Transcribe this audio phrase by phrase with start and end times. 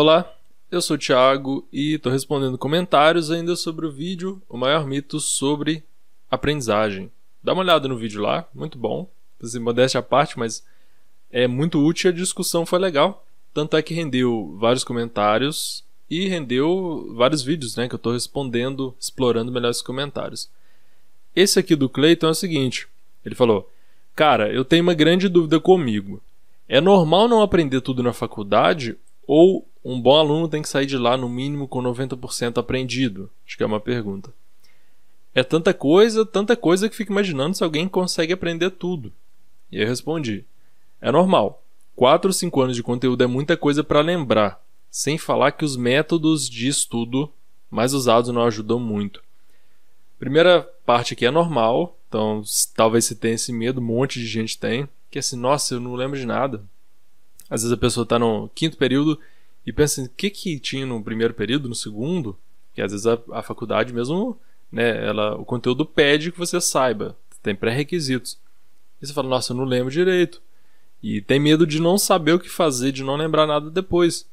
[0.00, 0.32] Olá,
[0.70, 5.18] eu sou o Thiago e estou respondendo comentários ainda sobre o vídeo O Maior Mito
[5.18, 5.82] sobre
[6.30, 7.10] Aprendizagem.
[7.42, 9.10] Dá uma olhada no vídeo lá, muito bom.
[9.42, 10.64] Assim, modéstia à parte, mas
[11.32, 13.26] é muito útil e a discussão foi legal.
[13.52, 18.94] Tanto é que rendeu vários comentários e rendeu vários vídeos né, que eu estou respondendo,
[19.00, 20.48] explorando melhor esses comentários.
[21.34, 22.86] Esse aqui do Cleiton é o seguinte:
[23.26, 23.68] ele falou,
[24.14, 26.22] Cara, eu tenho uma grande dúvida comigo.
[26.68, 28.96] É normal não aprender tudo na faculdade
[29.26, 33.30] ou um bom aluno tem que sair de lá no mínimo com 90% aprendido?
[33.46, 34.32] Acho que é uma pergunta.
[35.34, 39.12] É tanta coisa, tanta coisa que fico imaginando se alguém consegue aprender tudo.
[39.70, 40.44] E eu respondi:
[41.00, 41.62] É normal.
[41.94, 45.76] 4 ou 5 anos de conteúdo é muita coisa para lembrar, sem falar que os
[45.76, 47.32] métodos de estudo
[47.70, 49.20] mais usados não ajudam muito.
[50.18, 52.42] Primeira parte aqui é normal, então
[52.74, 55.80] talvez você tenha esse medo, um monte de gente tem, que é assim, nossa, eu
[55.80, 56.64] não lembro de nada.
[57.50, 59.18] Às vezes a pessoa está no quinto período
[59.68, 62.38] e pensa o que que tinha no primeiro período, no segundo?
[62.72, 64.40] Que às vezes a, a faculdade mesmo,
[64.72, 68.38] né, ela, o conteúdo pede que você saiba, tem pré-requisitos.
[68.98, 70.40] E você fala, nossa, eu não lembro direito.
[71.02, 74.26] E tem medo de não saber o que fazer, de não lembrar nada depois.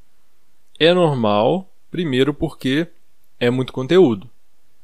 [0.80, 2.88] É normal, primeiro porque
[3.38, 4.30] é muito conteúdo.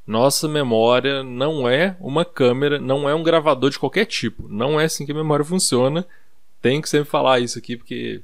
[0.05, 4.49] Nossa memória não é uma câmera, não é um gravador de qualquer tipo.
[4.49, 6.05] Não é assim que a memória funciona.
[6.61, 8.21] Tenho que sempre falar isso aqui porque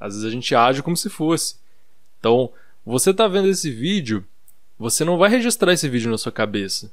[0.00, 1.65] às vezes a gente age como se fosse.
[2.26, 2.50] Então,
[2.84, 4.24] você está vendo esse vídeo,
[4.76, 6.90] você não vai registrar esse vídeo na sua cabeça.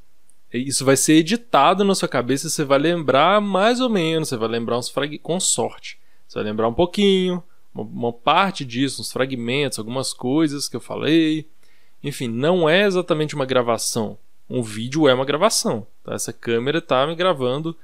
[0.53, 4.47] Isso vai ser editado na sua cabeça você vai lembrar mais ou menos, você vai
[4.47, 5.97] lembrar uns fragmentos, com sorte.
[6.27, 7.41] Você vai lembrar um pouquinho,
[7.73, 11.47] uma, uma parte disso, uns fragmentos, algumas coisas que eu falei.
[12.03, 14.19] Enfim, não é exatamente uma gravação.
[14.47, 15.87] Um vídeo é uma gravação.
[16.03, 16.13] Tá?
[16.13, 17.75] Essa câmera está me gravando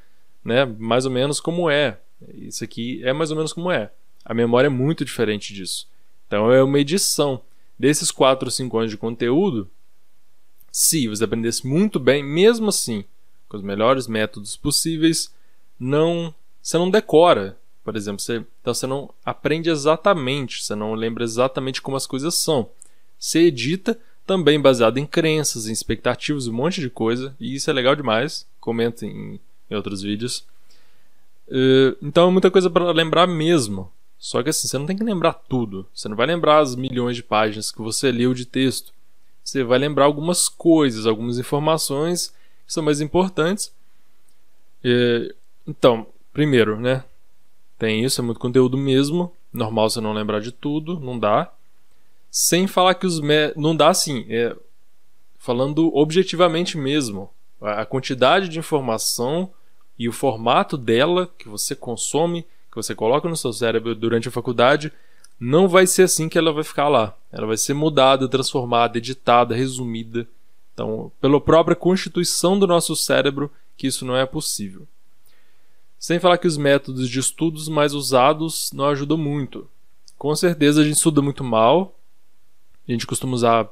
[0.46, 1.98] né, mais ou menos como é.
[2.32, 3.90] Isso aqui é mais ou menos como é.
[4.24, 5.90] A memória é muito diferente disso.
[6.30, 7.42] Então é uma edição.
[7.78, 9.68] Desses 4 ou 5 anos de conteúdo,
[10.72, 13.04] se você aprendesse muito bem, mesmo assim,
[13.48, 15.34] com os melhores métodos possíveis,
[15.80, 21.24] não você não decora, por exemplo, você, então você não aprende exatamente, você não lembra
[21.24, 22.70] exatamente como as coisas são.
[23.18, 27.74] Você edita também baseado em crenças, em expectativas, um monte de coisa, e isso é
[27.74, 28.46] legal demais.
[28.60, 30.46] Comenta em, em outros vídeos.
[31.48, 33.92] Uh, então é muita coisa para lembrar mesmo.
[34.20, 35.88] Só que assim, você não tem que lembrar tudo.
[35.94, 38.94] Você não vai lembrar as milhões de páginas que você leu de texto.
[39.42, 42.34] Você vai lembrar algumas coisas, algumas informações
[42.68, 43.74] que são mais importantes.
[44.84, 45.34] E,
[45.66, 47.06] então, primeiro, né?
[47.78, 49.34] Tem isso, é muito conteúdo mesmo.
[49.54, 51.52] Normal você não lembrar de tudo, não dá.
[52.30, 53.22] Sem falar que os.
[53.22, 53.54] Me...
[53.56, 54.26] Não dá assim.
[54.30, 54.56] É...
[55.38, 57.30] Falando objetivamente mesmo.
[57.62, 59.52] A quantidade de informação
[59.98, 64.32] e o formato dela que você consome que você coloca no seu cérebro durante a
[64.32, 64.92] faculdade,
[65.40, 67.18] não vai ser assim que ela vai ficar lá.
[67.32, 70.28] Ela vai ser mudada, transformada, editada, resumida.
[70.74, 74.88] Então, pela própria constituição do nosso cérebro, que isso não é possível.
[75.98, 79.70] Sem falar que os métodos de estudos mais usados não ajudam muito.
[80.18, 81.96] Com certeza a gente estuda muito mal,
[82.88, 83.70] a gente costuma usar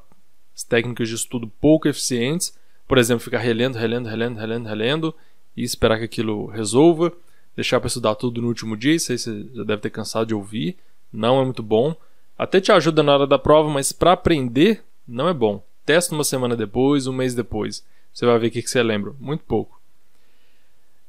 [0.54, 2.56] as técnicas de estudo pouco eficientes,
[2.86, 5.14] por exemplo, ficar relendo, relendo, relendo, relendo, relendo
[5.56, 7.12] e esperar que aquilo resolva
[7.58, 10.32] deixar para estudar tudo no último dia, isso aí você já deve ter cansado de
[10.32, 10.76] ouvir,
[11.12, 11.92] não é muito bom.
[12.38, 15.60] Até te ajuda na hora da prova, mas para aprender não é bom.
[15.84, 17.84] Testa uma semana depois, um mês depois.
[18.14, 19.12] Você vai ver o que, você lembra.
[19.18, 19.80] Muito pouco.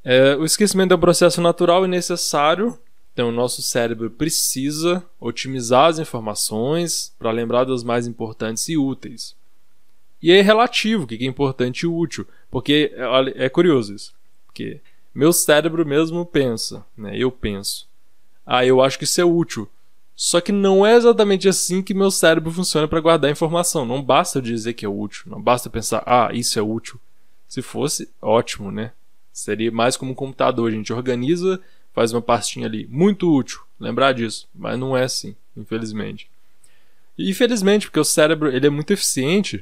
[0.02, 2.76] É, o esquecimento é um processo natural e necessário.
[3.12, 9.36] Então, o nosso cérebro precisa otimizar as informações para lembrar das mais importantes e úteis.
[10.20, 14.12] E é relativo o que é importante e útil, porque é, é curioso isso.
[14.46, 14.80] Porque
[15.14, 17.16] meu cérebro mesmo pensa, né?
[17.16, 17.88] Eu penso.
[18.46, 19.68] Ah, eu acho que isso é útil.
[20.14, 23.86] Só que não é exatamente assim que meu cérebro funciona para guardar informação.
[23.86, 27.00] Não basta dizer que é útil, não basta pensar, ah, isso é útil.
[27.48, 28.92] Se fosse, ótimo, né?
[29.32, 31.60] Seria mais como um computador, a gente organiza,
[31.92, 36.30] faz uma pastinha ali, muito útil, lembrar disso, mas não é assim, infelizmente.
[37.16, 39.58] E infelizmente, porque o cérebro ele é muito eficiente,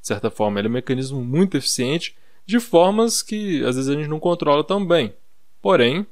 [0.00, 2.16] de certa forma, ele é um mecanismo muito eficiente
[2.48, 5.12] de formas que às vezes a gente não controla tão bem.
[5.60, 6.06] Porém, o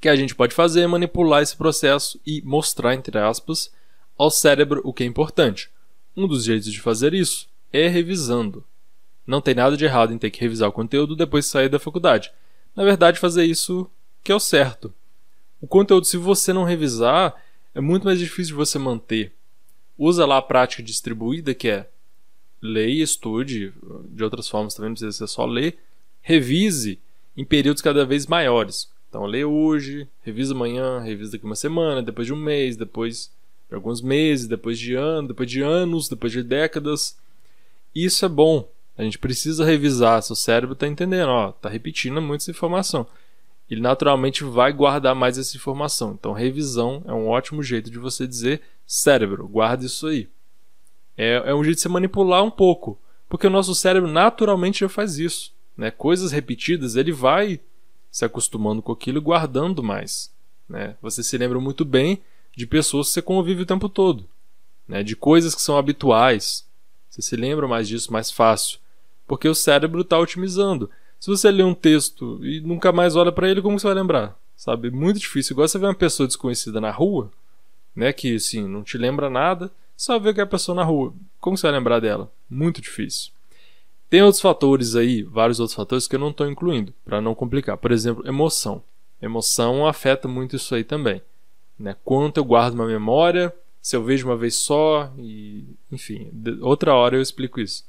[0.00, 3.72] que a gente pode fazer é manipular esse processo e mostrar, entre aspas,
[4.16, 5.68] ao cérebro o que é importante.
[6.16, 8.64] Um dos jeitos de fazer isso é revisando.
[9.26, 11.80] Não tem nada de errado em ter que revisar o conteúdo depois de sair da
[11.80, 12.30] faculdade.
[12.76, 13.90] Na verdade, fazer isso
[14.22, 14.94] que é o certo.
[15.60, 17.34] O conteúdo, se você não revisar,
[17.74, 19.32] é muito mais difícil de você manter.
[19.98, 21.90] Usa lá a prática distribuída, que é
[22.64, 23.74] leia e estude,
[24.08, 25.76] de outras formas também não precisa ser só ler,
[26.22, 26.98] revise
[27.36, 28.90] em períodos cada vez maiores.
[29.08, 33.30] Então, lê hoje, revisa amanhã, revisa daqui uma semana, depois de um mês, depois
[33.68, 37.16] de alguns meses, depois de anos, depois de anos, depois de décadas.
[37.94, 38.68] Isso é bom.
[38.96, 40.22] A gente precisa revisar.
[40.22, 43.06] Seu cérebro está entendendo, ó, tá repetindo muita informação.
[43.70, 46.16] Ele naturalmente vai guardar mais essa informação.
[46.18, 50.28] Então, revisão é um ótimo jeito de você dizer cérebro, guarda isso aí.
[51.16, 54.88] É, é um jeito de se manipular um pouco, porque o nosso cérebro naturalmente já
[54.88, 55.52] faz isso.
[55.76, 55.90] Né?
[55.90, 57.60] Coisas repetidas, ele vai
[58.10, 60.32] se acostumando com aquilo e guardando mais.
[60.68, 60.96] Né?
[61.02, 62.22] Você se lembra muito bem
[62.56, 64.28] de pessoas que você convive o tempo todo,
[64.86, 65.02] né?
[65.02, 66.66] de coisas que são habituais.
[67.10, 68.78] Você se lembra mais disso mais fácil,
[69.26, 70.90] porque o cérebro está otimizando.
[71.18, 74.38] Se você lê um texto e nunca mais olha para ele, como você vai lembrar?
[74.56, 74.90] Sabe?
[74.90, 75.54] Muito difícil.
[75.54, 77.30] Igual você vê uma pessoa desconhecida na rua,
[77.94, 78.12] né?
[78.12, 81.14] Que assim, não te lembra nada, só vê que é a pessoa na rua.
[81.40, 82.30] Como você vai lembrar dela?
[82.48, 83.32] Muito difícil.
[84.10, 87.76] Tem outros fatores aí, vários outros fatores que eu não estou incluindo, para não complicar.
[87.76, 88.82] Por exemplo, emoção.
[89.20, 91.22] Emoção afeta muito isso aí também.
[91.78, 91.96] Né?
[92.04, 96.30] Quanto eu guardo uma memória, se eu vejo uma vez só, e enfim,
[96.60, 97.84] outra hora eu explico isso.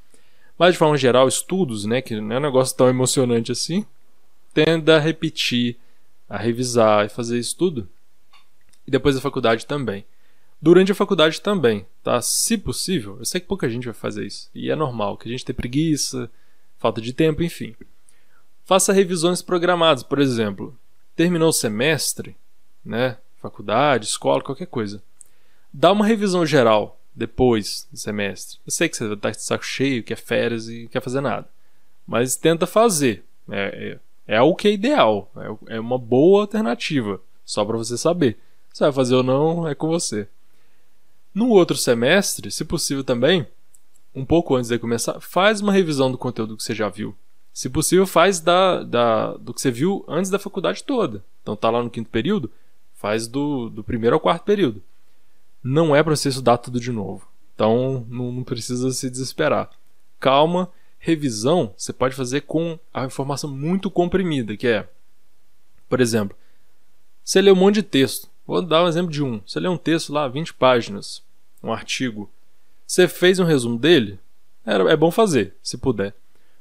[0.57, 3.85] Mas de forma geral, estudos, né, que não é um negócio tão emocionante assim,
[4.53, 5.77] tenda a repetir,
[6.29, 7.87] a revisar e fazer isso tudo.
[8.87, 10.05] E depois da faculdade também.
[10.65, 12.19] Durante a faculdade também, tá?
[12.23, 14.49] Se possível, eu sei que pouca gente vai fazer isso.
[14.51, 16.27] E é normal, que a gente tem preguiça,
[16.79, 17.75] falta de tempo, enfim.
[18.63, 20.75] Faça revisões programadas, por exemplo.
[21.15, 22.35] Terminou o semestre,
[22.83, 23.19] né?
[23.39, 25.03] Faculdade, escola, qualquer coisa.
[25.71, 28.57] Dá uma revisão geral depois do semestre.
[28.65, 31.47] Eu sei que você está de saco cheio, quer férias e quer fazer nada.
[32.07, 33.23] Mas tenta fazer.
[33.51, 35.31] É, é, é o que é ideal.
[35.69, 37.21] É, é uma boa alternativa.
[37.45, 38.39] Só para você saber.
[38.73, 40.27] Se vai fazer ou não, é com você.
[41.35, 43.45] No outro semestre, se possível também,
[44.15, 47.15] um pouco antes de começar, faz uma revisão do conteúdo que você já viu.
[47.53, 51.23] Se possível, faz da, da, do que você viu antes da faculdade toda.
[51.43, 52.49] Então tá lá no quinto período,
[52.95, 54.81] faz do, do primeiro ao quarto período
[55.67, 57.27] não é para você estudar tudo de novo.
[57.55, 59.71] Então não, não precisa se desesperar.
[60.19, 64.87] Calma, revisão você pode fazer com a informação muito comprimida, que é,
[65.89, 66.37] por exemplo,
[67.23, 68.29] você lê um monte de texto.
[68.45, 69.41] Vou dar um exemplo de um.
[69.43, 71.23] Você lê um texto lá, 20 páginas,
[71.65, 72.29] um artigo.
[72.85, 74.19] Você fez um resumo dele?
[74.65, 76.15] É bom fazer, se puder.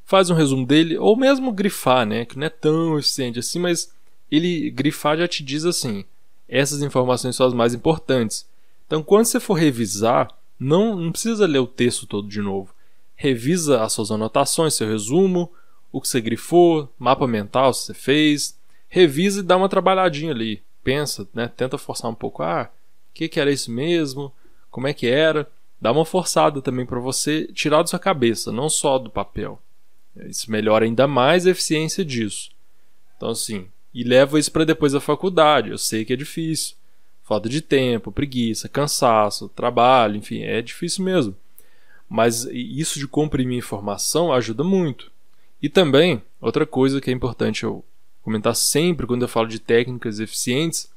[0.05, 2.25] Faz um resumo dele, ou mesmo grifar, né?
[2.25, 3.93] Que não é tão eficiente assim, mas
[4.31, 6.05] ele grifar já te diz assim:
[6.49, 8.47] essas informações são as mais importantes.
[8.87, 10.29] Então, quando você for revisar,
[10.59, 12.75] não, não precisa ler o texto todo de novo.
[13.17, 15.51] Revisa as suas anotações, seu resumo,
[15.91, 18.59] o que você grifou, mapa mental se você fez.
[18.89, 20.63] Revisa e dá uma trabalhadinha ali.
[20.83, 21.49] Pensa, né?
[21.49, 22.43] tenta forçar um pouco.
[22.43, 22.71] Ah,
[23.11, 24.33] o que, que era isso mesmo?
[24.75, 25.49] Como é que era?
[25.81, 29.63] Dá uma forçada também para você tirar da sua cabeça, não só do papel.
[30.27, 32.51] Isso melhora ainda mais a eficiência disso.
[33.17, 35.71] Então, assim, e leva isso para depois da faculdade.
[35.71, 36.75] Eu sei que é difícil
[37.23, 41.37] falta de tempo, preguiça, cansaço, trabalho, enfim, é difícil mesmo.
[42.09, 45.09] Mas isso de comprimir informação ajuda muito.
[45.63, 47.85] E também, outra coisa que é importante eu
[48.23, 50.93] comentar sempre quando eu falo de técnicas eficientes,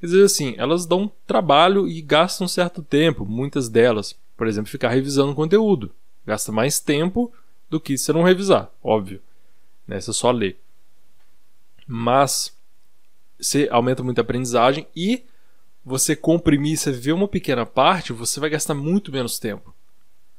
[0.00, 4.16] quer dizer assim, elas dão trabalho e gastam um certo tempo, muitas delas.
[4.36, 5.90] Por exemplo, ficar revisando conteúdo.
[6.26, 7.32] Gasta mais tempo
[7.68, 9.20] do que se não revisar, óbvio.
[9.86, 10.00] Né?
[10.00, 10.56] Você só lê.
[11.86, 12.54] Mas
[13.40, 15.24] você aumenta muito a aprendizagem e
[15.84, 19.74] você comprimir, você ver uma pequena parte, você vai gastar muito menos tempo,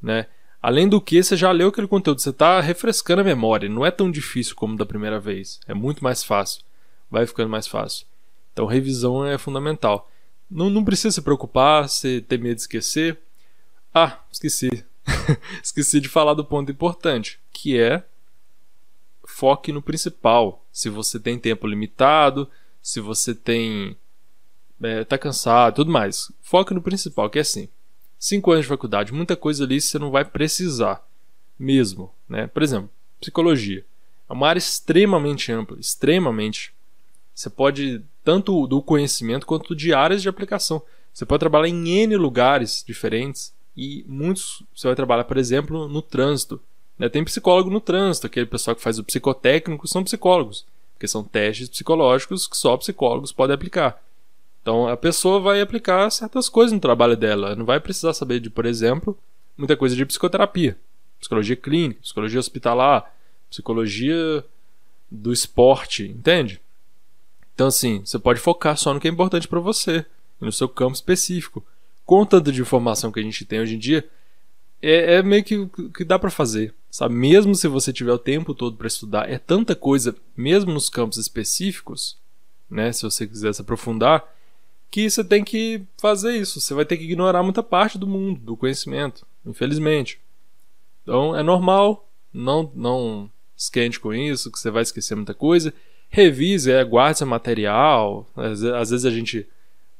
[0.02, 0.28] né?
[0.62, 3.90] Além do que, você já leu aquele conteúdo, você está refrescando a memória, não é
[3.90, 6.62] tão difícil como da primeira vez, é muito mais fácil,
[7.10, 8.06] vai ficando mais fácil.
[8.54, 10.10] Então, revisão é fundamental.
[10.50, 13.20] Não, não precisa se preocupar, se ter medo de esquecer.
[13.94, 14.86] Ah, esqueci.
[15.64, 18.04] esqueci de falar do ponto importante, que é
[19.26, 20.66] foque no principal.
[20.72, 22.50] Se você tem tempo limitado,
[22.82, 23.96] se você tem
[24.82, 26.32] é, tá cansado, tudo mais.
[26.42, 27.70] Foca no principal, que é assim.
[28.18, 31.06] Cinco anos de faculdade, muita coisa ali você não vai precisar
[31.58, 32.48] mesmo, né?
[32.48, 32.90] Por exemplo,
[33.20, 33.86] psicologia.
[34.30, 36.74] É uma área extremamente ampla, extremamente.
[37.40, 40.82] Você pode tanto do conhecimento quanto de áreas de aplicação.
[41.14, 46.02] Você pode trabalhar em N lugares diferentes e muitos você vai trabalhar, por exemplo, no
[46.02, 46.60] trânsito.
[46.98, 47.08] Né?
[47.08, 51.70] Tem psicólogo no trânsito, aquele pessoal que faz o psicotécnico são psicólogos porque são testes
[51.70, 54.04] psicológicos que só psicólogos podem aplicar.
[54.62, 58.50] Então a pessoa vai aplicar certas coisas no trabalho dela, não vai precisar saber de,
[58.50, 59.18] por exemplo,
[59.58, 60.78] muita coisa de psicoterapia,
[61.18, 63.16] psicologia clínica, psicologia hospitalar,
[63.50, 64.44] psicologia
[65.10, 66.60] do esporte, entende?
[67.60, 70.06] Então assim, você pode focar só no que é importante para você,
[70.40, 71.62] no seu campo específico.
[72.06, 74.10] Com tanto de informação que a gente tem hoje em dia,
[74.82, 77.16] é, é meio que que dá para fazer, sabe?
[77.16, 81.18] Mesmo se você tiver o tempo todo para estudar, é tanta coisa, mesmo nos campos
[81.18, 82.18] específicos,
[82.70, 82.94] né?
[82.94, 84.26] Se você quiser se aprofundar,
[84.90, 86.62] que você tem que fazer isso.
[86.62, 90.18] Você vai ter que ignorar muita parte do mundo, do conhecimento, infelizmente.
[91.04, 95.74] Então é normal, não não esquente com isso, que você vai esquecer muita coisa.
[96.10, 98.28] Revise, é, guarde seu material.
[98.36, 99.48] Às, às vezes a gente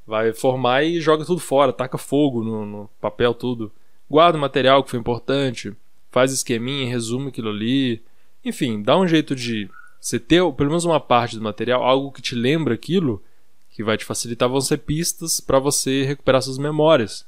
[0.06, 3.72] vai formar e joga tudo fora, taca fogo no, no papel, tudo.
[4.10, 5.72] Guarda o material que foi importante,
[6.10, 8.02] faz esqueminha, resume aquilo ali.
[8.44, 9.70] Enfim, dá um jeito de
[10.02, 13.22] você ter pelo menos uma parte do material, algo que te lembra aquilo,
[13.70, 17.26] que vai te facilitar, vão ser pistas para você recuperar suas memórias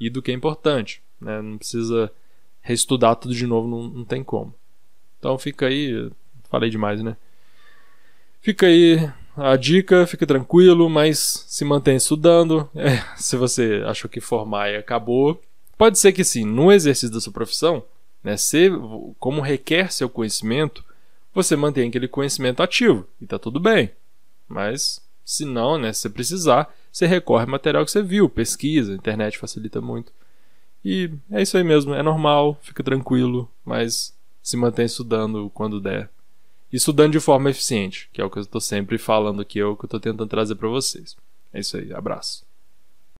[0.00, 1.02] e do que é importante.
[1.20, 1.42] Né?
[1.42, 2.10] Não precisa
[2.62, 4.54] reestudar tudo de novo, não, não tem como.
[5.18, 6.10] Então fica aí,
[6.48, 7.16] falei demais, né?
[8.46, 12.70] Fica aí a dica, fica tranquilo, mas se mantenha estudando.
[12.76, 15.42] É, se você achou que formar e acabou,
[15.76, 17.82] pode ser que sim, no exercício da sua profissão,
[18.22, 18.70] né, se,
[19.18, 20.84] como requer seu conhecimento,
[21.34, 23.90] você mantém aquele conhecimento ativo e tá tudo bem.
[24.46, 28.92] Mas se não, né, se você precisar, você recorre ao material que você viu, pesquisa,
[28.92, 30.12] a internet facilita muito.
[30.84, 36.08] E é isso aí mesmo, é normal, fica tranquilo, mas se mantém estudando quando der.
[36.76, 39.74] Estudando de forma eficiente, que é o que eu estou sempre falando aqui, é o
[39.74, 41.16] que eu estou tentando trazer para vocês.
[41.50, 42.45] É isso aí, abraço.